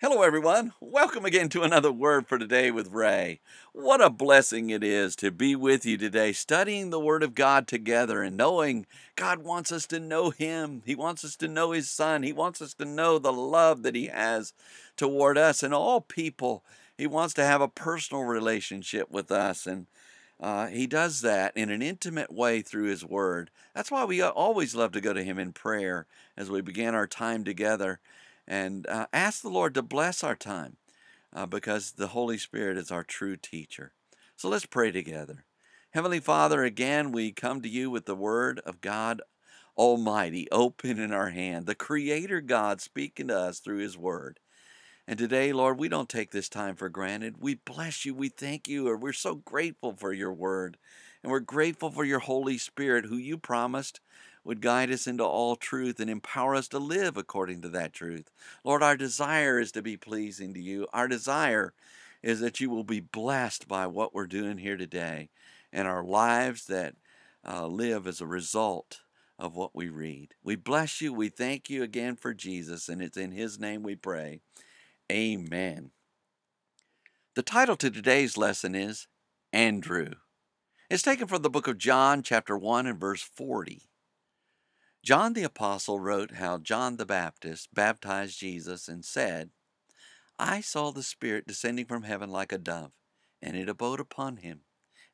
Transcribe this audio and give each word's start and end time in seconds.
Hello, 0.00 0.22
everyone. 0.22 0.74
Welcome 0.78 1.24
again 1.24 1.48
to 1.48 1.64
another 1.64 1.90
Word 1.90 2.28
for 2.28 2.38
Today 2.38 2.70
with 2.70 2.92
Ray. 2.92 3.40
What 3.72 4.00
a 4.00 4.08
blessing 4.08 4.70
it 4.70 4.84
is 4.84 5.16
to 5.16 5.32
be 5.32 5.56
with 5.56 5.84
you 5.84 5.98
today, 5.98 6.30
studying 6.30 6.90
the 6.90 7.00
Word 7.00 7.24
of 7.24 7.34
God 7.34 7.66
together 7.66 8.22
and 8.22 8.36
knowing 8.36 8.86
God 9.16 9.42
wants 9.42 9.72
us 9.72 9.88
to 9.88 9.98
know 9.98 10.30
Him. 10.30 10.82
He 10.86 10.94
wants 10.94 11.24
us 11.24 11.34
to 11.38 11.48
know 11.48 11.72
His 11.72 11.90
Son. 11.90 12.22
He 12.22 12.32
wants 12.32 12.62
us 12.62 12.74
to 12.74 12.84
know 12.84 13.18
the 13.18 13.32
love 13.32 13.82
that 13.82 13.96
He 13.96 14.06
has 14.06 14.52
toward 14.96 15.36
us 15.36 15.64
and 15.64 15.74
all 15.74 16.00
people. 16.00 16.62
He 16.96 17.08
wants 17.08 17.34
to 17.34 17.44
have 17.44 17.60
a 17.60 17.66
personal 17.66 18.22
relationship 18.22 19.10
with 19.10 19.32
us. 19.32 19.66
And 19.66 19.88
uh, 20.38 20.68
he 20.68 20.86
does 20.86 21.22
that 21.22 21.56
in 21.56 21.70
an 21.70 21.82
intimate 21.82 22.32
way 22.32 22.62
through 22.62 22.84
His 22.84 23.04
Word. 23.04 23.50
That's 23.74 23.90
why 23.90 24.04
we 24.04 24.22
always 24.22 24.76
love 24.76 24.92
to 24.92 25.00
go 25.00 25.12
to 25.12 25.24
Him 25.24 25.40
in 25.40 25.52
prayer 25.52 26.06
as 26.36 26.48
we 26.48 26.60
begin 26.60 26.94
our 26.94 27.08
time 27.08 27.42
together 27.42 27.98
and 28.48 28.86
uh, 28.88 29.06
ask 29.12 29.42
the 29.42 29.50
Lord 29.50 29.74
to 29.74 29.82
bless 29.82 30.24
our 30.24 30.34
time 30.34 30.78
uh, 31.32 31.46
because 31.46 31.92
the 31.92 32.08
Holy 32.08 32.38
Spirit 32.38 32.78
is 32.78 32.90
our 32.90 33.04
true 33.04 33.36
teacher. 33.36 33.92
So 34.36 34.48
let's 34.48 34.66
pray 34.66 34.90
together. 34.90 35.44
Heavenly 35.90 36.20
Father, 36.20 36.64
again, 36.64 37.12
we 37.12 37.30
come 37.30 37.60
to 37.60 37.68
you 37.68 37.90
with 37.90 38.06
the 38.06 38.16
Word 38.16 38.60
of 38.64 38.80
God 38.80 39.20
Almighty 39.76 40.48
open 40.50 40.98
in 40.98 41.12
our 41.12 41.30
hand, 41.30 41.66
the 41.66 41.74
Creator 41.74 42.40
God 42.40 42.80
speaking 42.80 43.28
to 43.28 43.38
us 43.38 43.58
through 43.58 43.78
His 43.78 43.98
Word. 43.98 44.40
And 45.06 45.18
today, 45.18 45.52
Lord, 45.52 45.78
we 45.78 45.88
don't 45.88 46.08
take 46.08 46.32
this 46.32 46.48
time 46.48 46.76
for 46.76 46.88
granted. 46.88 47.36
We 47.40 47.54
bless 47.54 48.04
you. 48.04 48.14
We 48.14 48.28
thank 48.28 48.68
you. 48.68 48.88
Or 48.88 48.96
we're 48.96 49.14
so 49.14 49.36
grateful 49.36 49.94
for 49.94 50.12
your 50.12 50.32
Word. 50.32 50.76
And 51.22 51.32
we're 51.32 51.40
grateful 51.40 51.90
for 51.90 52.04
your 52.04 52.20
Holy 52.20 52.58
Spirit, 52.58 53.06
who 53.06 53.16
you 53.16 53.38
promised 53.38 54.00
would 54.44 54.60
guide 54.62 54.90
us 54.90 55.06
into 55.06 55.24
all 55.24 55.56
truth 55.56 56.00
and 56.00 56.08
empower 56.08 56.54
us 56.54 56.68
to 56.68 56.78
live 56.78 57.16
according 57.16 57.60
to 57.62 57.68
that 57.68 57.92
truth. 57.92 58.30
Lord, 58.64 58.82
our 58.82 58.96
desire 58.96 59.58
is 59.58 59.72
to 59.72 59.82
be 59.82 59.96
pleasing 59.96 60.54
to 60.54 60.60
you. 60.60 60.86
Our 60.92 61.08
desire 61.08 61.74
is 62.22 62.40
that 62.40 62.60
you 62.60 62.70
will 62.70 62.84
be 62.84 63.00
blessed 63.00 63.68
by 63.68 63.86
what 63.86 64.14
we're 64.14 64.26
doing 64.26 64.58
here 64.58 64.76
today 64.76 65.28
and 65.72 65.86
our 65.86 66.02
lives 66.02 66.66
that 66.66 66.94
uh, 67.46 67.66
live 67.66 68.06
as 68.06 68.20
a 68.20 68.26
result 68.26 69.00
of 69.38 69.54
what 69.54 69.74
we 69.74 69.88
read. 69.88 70.34
We 70.42 70.56
bless 70.56 71.00
you. 71.00 71.12
We 71.12 71.28
thank 71.28 71.70
you 71.70 71.82
again 71.82 72.16
for 72.16 72.34
Jesus, 72.34 72.88
and 72.88 73.00
it's 73.00 73.16
in 73.16 73.32
his 73.32 73.58
name 73.58 73.82
we 73.82 73.94
pray. 73.94 74.40
Amen. 75.12 75.90
The 77.34 77.42
title 77.42 77.76
to 77.76 77.90
today's 77.90 78.36
lesson 78.36 78.74
is 78.74 79.06
Andrew. 79.52 80.14
It's 80.90 81.02
taken 81.02 81.26
from 81.26 81.42
the 81.42 81.50
book 81.50 81.68
of 81.68 81.76
John, 81.76 82.22
chapter 82.22 82.56
1, 82.56 82.86
and 82.86 82.98
verse 82.98 83.20
40. 83.20 83.82
John 85.04 85.34
the 85.34 85.42
Apostle 85.42 86.00
wrote 86.00 86.36
how 86.36 86.56
John 86.56 86.96
the 86.96 87.04
Baptist 87.04 87.68
baptized 87.74 88.38
Jesus 88.40 88.88
and 88.88 89.04
said, 89.04 89.50
I 90.38 90.62
saw 90.62 90.90
the 90.90 91.02
Spirit 91.02 91.46
descending 91.46 91.84
from 91.84 92.04
heaven 92.04 92.30
like 92.30 92.52
a 92.52 92.58
dove, 92.58 92.92
and 93.42 93.54
it 93.54 93.68
abode 93.68 94.00
upon 94.00 94.38
him. 94.38 94.62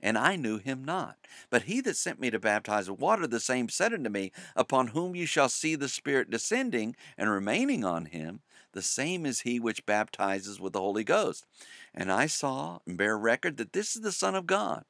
And 0.00 0.16
I 0.16 0.36
knew 0.36 0.58
him 0.58 0.84
not. 0.84 1.16
But 1.50 1.62
he 1.62 1.80
that 1.80 1.96
sent 1.96 2.20
me 2.20 2.30
to 2.30 2.38
baptize 2.38 2.88
with 2.88 3.00
water, 3.00 3.26
the 3.26 3.40
same 3.40 3.68
said 3.68 3.92
unto 3.92 4.10
me, 4.10 4.30
Upon 4.54 4.88
whom 4.88 5.16
you 5.16 5.26
shall 5.26 5.48
see 5.48 5.74
the 5.74 5.88
Spirit 5.88 6.30
descending 6.30 6.94
and 7.18 7.28
remaining 7.28 7.84
on 7.84 8.06
him, 8.06 8.42
the 8.74 8.82
same 8.82 9.26
is 9.26 9.40
he 9.40 9.58
which 9.58 9.86
baptizes 9.86 10.60
with 10.60 10.72
the 10.72 10.80
Holy 10.80 11.02
Ghost. 11.02 11.44
And 11.92 12.12
I 12.12 12.26
saw 12.26 12.78
and 12.86 12.96
bear 12.96 13.18
record 13.18 13.56
that 13.56 13.72
this 13.72 13.96
is 13.96 14.02
the 14.02 14.12
Son 14.12 14.36
of 14.36 14.46
God. 14.46 14.84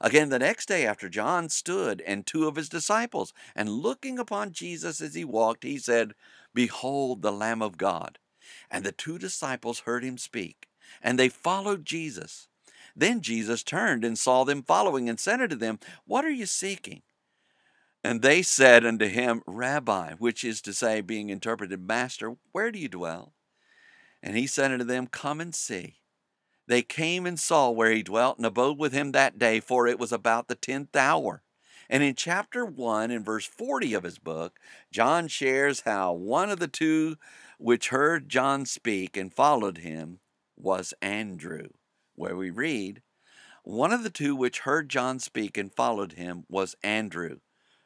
Again, 0.00 0.28
the 0.28 0.38
next 0.38 0.66
day 0.66 0.86
after 0.86 1.08
John 1.08 1.48
stood 1.48 2.00
and 2.02 2.26
two 2.26 2.46
of 2.46 2.56
his 2.56 2.68
disciples, 2.68 3.32
and 3.54 3.70
looking 3.70 4.18
upon 4.18 4.52
Jesus 4.52 5.00
as 5.00 5.14
he 5.14 5.24
walked, 5.24 5.64
he 5.64 5.78
said, 5.78 6.14
Behold 6.52 7.22
the 7.22 7.32
Lamb 7.32 7.62
of 7.62 7.78
God. 7.78 8.18
And 8.70 8.84
the 8.84 8.92
two 8.92 9.18
disciples 9.18 9.80
heard 9.80 10.04
him 10.04 10.18
speak, 10.18 10.68
and 11.02 11.18
they 11.18 11.28
followed 11.28 11.84
Jesus. 11.84 12.48
Then 12.96 13.20
Jesus 13.20 13.62
turned 13.62 14.04
and 14.04 14.18
saw 14.18 14.44
them 14.44 14.62
following, 14.62 15.08
and 15.08 15.18
said 15.18 15.40
unto 15.40 15.56
them, 15.56 15.78
What 16.06 16.24
are 16.24 16.30
you 16.30 16.46
seeking? 16.46 17.02
And 18.04 18.20
they 18.20 18.42
said 18.42 18.84
unto 18.84 19.06
him, 19.06 19.42
Rabbi, 19.46 20.14
which 20.18 20.44
is 20.44 20.60
to 20.62 20.74
say, 20.74 21.00
being 21.00 21.30
interpreted, 21.30 21.80
Master, 21.80 22.36
where 22.52 22.70
do 22.70 22.78
you 22.78 22.88
dwell? 22.88 23.32
And 24.22 24.36
he 24.36 24.46
said 24.46 24.70
unto 24.70 24.84
them, 24.84 25.06
Come 25.06 25.40
and 25.40 25.54
see. 25.54 25.96
They 26.66 26.82
came 26.82 27.26
and 27.26 27.38
saw 27.38 27.70
where 27.70 27.90
he 27.90 28.02
dwelt 28.02 28.38
and 28.38 28.46
abode 28.46 28.78
with 28.78 28.92
him 28.92 29.12
that 29.12 29.38
day, 29.38 29.60
for 29.60 29.86
it 29.86 29.98
was 29.98 30.12
about 30.12 30.48
the 30.48 30.54
tenth 30.54 30.96
hour. 30.96 31.42
And 31.90 32.02
in 32.02 32.14
chapter 32.14 32.64
1, 32.64 33.10
in 33.10 33.22
verse 33.22 33.44
40 33.44 33.92
of 33.94 34.04
his 34.04 34.18
book, 34.18 34.58
John 34.90 35.28
shares 35.28 35.82
how 35.82 36.12
one 36.14 36.50
of 36.50 36.58
the 36.58 36.68
two 36.68 37.16
which 37.58 37.88
heard 37.88 38.28
John 38.28 38.64
speak 38.64 39.16
and 39.16 39.32
followed 39.32 39.78
him 39.78 40.20
was 40.56 40.94
Andrew, 41.02 41.68
where 42.14 42.36
we 42.36 42.50
read, 42.50 43.02
One 43.62 43.92
of 43.92 44.02
the 44.02 44.10
two 44.10 44.34
which 44.34 44.60
heard 44.60 44.88
John 44.88 45.18
speak 45.18 45.58
and 45.58 45.74
followed 45.74 46.12
him 46.12 46.44
was 46.48 46.76
Andrew, 46.82 47.40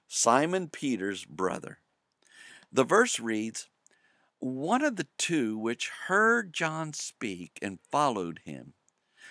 Simon 0.07 0.69
Peter's 0.69 1.25
brother. 1.25 1.81
The 2.73 2.85
verse 2.85 3.19
reads, 3.19 3.69
one 4.41 4.83
of 4.83 4.97
the 4.97 5.07
two 5.17 5.59
which 5.59 5.91
heard 6.07 6.53
John 6.53 6.93
speak 6.93 7.59
and 7.61 7.79
followed 7.91 8.41
him. 8.45 8.75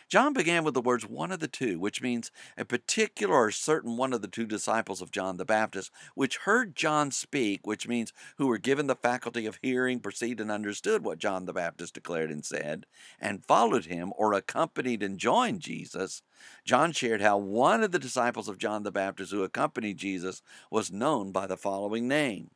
John 0.09 0.31
began 0.31 0.63
with 0.63 0.73
the 0.73 0.81
words 0.81 1.06
one 1.06 1.34
of 1.34 1.41
the 1.41 1.50
two, 1.50 1.79
which 1.79 2.01
means 2.01 2.31
a 2.57 2.63
particular 2.63 3.35
or 3.35 3.51
certain 3.51 3.97
one 3.97 4.13
of 4.13 4.22
the 4.22 4.29
two 4.29 4.45
disciples 4.45 5.01
of 5.01 5.12
John 5.12 5.35
the 5.35 5.44
Baptist, 5.44 5.91
which 6.16 6.38
heard 6.38 6.78
John 6.78 7.12
speak, 7.12 7.68
which 7.68 7.90
means 7.90 8.13
who 8.38 8.47
were 8.47 8.57
given 8.57 8.88
the 8.88 8.95
faculty 8.95 9.45
of 9.45 9.59
hearing, 9.62 10.00
perceived, 10.00 10.40
and 10.40 10.50
understood 10.50 11.03
what 11.03 11.19
John 11.19 11.45
the 11.45 11.51
Baptist 11.51 11.94
declared 11.94 12.31
and 12.31 12.45
said, 12.45 12.85
and 13.19 13.45
followed 13.45 13.85
him 13.85 14.13
or 14.16 14.31
accompanied 14.31 15.03
and 15.03 15.19
joined 15.19 15.59
Jesus. 15.59 16.22
John 16.63 16.94
shared 16.94 17.22
how 17.22 17.38
one 17.38 17.84
of 17.84 17.91
the 17.91 18.00
disciples 18.00 18.47
of 18.47 18.57
John 18.57 18.84
the 18.84 18.91
Baptist 18.91 19.31
who 19.34 19.44
accompanied 19.44 19.97
Jesus 19.97 20.41
was 20.72 20.89
known 20.89 21.34
by 21.34 21.47
the 21.47 21.57
following 21.57 22.07
name 22.07 22.51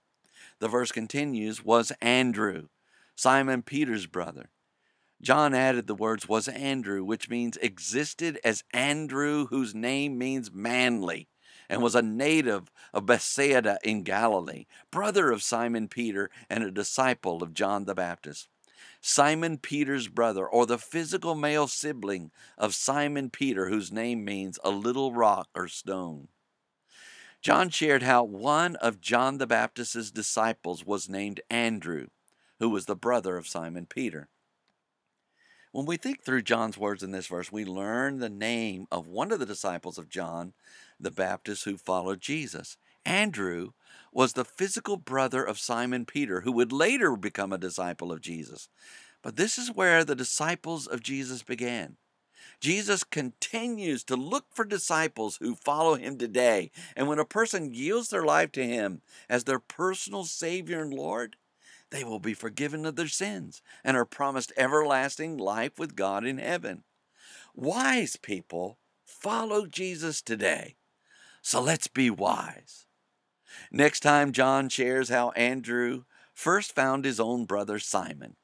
the 0.61 0.67
verse 0.67 0.91
continues, 0.91 1.65
was 1.65 1.91
Andrew, 2.01 2.67
Simon 3.15 3.63
Peter's 3.63 4.05
brother. 4.05 4.51
John 5.19 5.55
added 5.55 5.87
the 5.87 5.95
words 5.95 6.29
was 6.29 6.47
Andrew, 6.47 7.03
which 7.03 7.29
means 7.29 7.57
existed 7.57 8.39
as 8.43 8.63
Andrew, 8.71 9.47
whose 9.47 9.73
name 9.73 10.19
means 10.19 10.51
manly, 10.53 11.27
and 11.67 11.81
was 11.81 11.95
a 11.95 12.03
native 12.03 12.71
of 12.93 13.07
Bethsaida 13.07 13.79
in 13.83 14.03
Galilee, 14.03 14.65
brother 14.91 15.31
of 15.31 15.41
Simon 15.41 15.87
Peter 15.87 16.29
and 16.47 16.63
a 16.63 16.69
disciple 16.69 17.41
of 17.41 17.55
John 17.55 17.85
the 17.85 17.95
Baptist. 17.95 18.47
Simon 19.01 19.57
Peter's 19.57 20.07
brother, 20.07 20.47
or 20.47 20.67
the 20.67 20.77
physical 20.77 21.33
male 21.33 21.67
sibling 21.67 22.29
of 22.55 22.75
Simon 22.75 23.31
Peter, 23.31 23.67
whose 23.67 23.91
name 23.91 24.23
means 24.23 24.59
a 24.63 24.69
little 24.69 25.11
rock 25.11 25.47
or 25.55 25.67
stone. 25.67 26.27
John 27.41 27.69
shared 27.69 28.03
how 28.03 28.23
one 28.23 28.75
of 28.75 29.01
John 29.01 29.39
the 29.39 29.47
Baptist's 29.47 30.11
disciples 30.11 30.85
was 30.85 31.09
named 31.09 31.41
Andrew, 31.49 32.07
who 32.59 32.69
was 32.69 32.85
the 32.85 32.95
brother 32.95 33.35
of 33.35 33.47
Simon 33.47 33.87
Peter. 33.87 34.29
When 35.71 35.87
we 35.87 35.97
think 35.97 36.21
through 36.21 36.43
John's 36.43 36.77
words 36.77 37.01
in 37.01 37.09
this 37.09 37.25
verse, 37.25 37.51
we 37.51 37.65
learn 37.65 38.19
the 38.19 38.29
name 38.29 38.85
of 38.91 39.07
one 39.07 39.31
of 39.31 39.39
the 39.39 39.45
disciples 39.47 39.97
of 39.97 40.07
John 40.07 40.53
the 40.99 41.09
Baptist 41.09 41.65
who 41.65 41.77
followed 41.77 42.21
Jesus. 42.21 42.77
Andrew 43.05 43.71
was 44.11 44.33
the 44.33 44.45
physical 44.45 44.97
brother 44.97 45.43
of 45.43 45.57
Simon 45.57 46.05
Peter, 46.05 46.41
who 46.41 46.51
would 46.51 46.71
later 46.71 47.15
become 47.15 47.51
a 47.51 47.57
disciple 47.57 48.11
of 48.11 48.21
Jesus. 48.21 48.69
But 49.23 49.35
this 49.35 49.57
is 49.57 49.71
where 49.71 50.03
the 50.03 50.15
disciples 50.15 50.85
of 50.85 51.01
Jesus 51.01 51.41
began. 51.41 51.97
Jesus 52.61 53.03
continues 53.03 54.03
to 54.03 54.15
look 54.15 54.45
for 54.51 54.63
disciples 54.63 55.37
who 55.41 55.55
follow 55.55 55.95
him 55.95 56.17
today. 56.17 56.69
And 56.95 57.07
when 57.07 57.17
a 57.17 57.25
person 57.25 57.73
yields 57.73 58.09
their 58.09 58.23
life 58.23 58.51
to 58.53 58.63
him 58.63 59.01
as 59.27 59.43
their 59.43 59.59
personal 59.59 60.25
Savior 60.25 60.81
and 60.81 60.93
Lord, 60.93 61.37
they 61.89 62.03
will 62.03 62.19
be 62.19 62.35
forgiven 62.35 62.85
of 62.85 62.95
their 62.95 63.07
sins 63.07 63.63
and 63.83 63.97
are 63.97 64.05
promised 64.05 64.53
everlasting 64.55 65.37
life 65.37 65.79
with 65.79 65.95
God 65.95 66.23
in 66.23 66.37
heaven. 66.37 66.83
Wise 67.55 68.15
people 68.15 68.77
follow 69.03 69.65
Jesus 69.65 70.21
today. 70.21 70.75
So 71.41 71.59
let's 71.59 71.87
be 71.87 72.11
wise. 72.11 72.85
Next 73.71 74.01
time, 74.01 74.31
John 74.31 74.69
shares 74.69 75.09
how 75.09 75.31
Andrew 75.31 76.03
first 76.33 76.73
found 76.73 77.05
his 77.05 77.19
own 77.19 77.45
brother 77.45 77.79
Simon. 77.79 78.35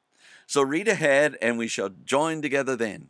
So 0.47 0.63
read 0.63 0.87
ahead, 0.87 1.37
and 1.39 1.57
we 1.57 1.67
shall 1.67 1.89
join 1.89 2.41
together 2.41 2.75
then. 2.75 3.09